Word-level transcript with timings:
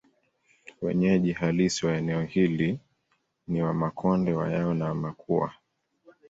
Wanyeji 0.81 1.31
halisi 1.31 1.85
wa 1.85 1.97
eneo 1.97 2.23
hili 2.23 2.79
ni 3.47 3.61
Wamakonde 3.61 4.33
Wayao 4.33 4.73
na 4.73 4.85
Wamakua 4.85 5.53